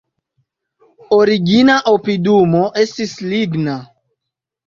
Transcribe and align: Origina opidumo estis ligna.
Origina 1.17 1.75
opidumo 1.91 2.63
estis 2.85 3.13
ligna. 3.35 3.77